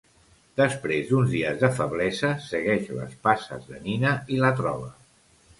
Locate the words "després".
0.59-1.11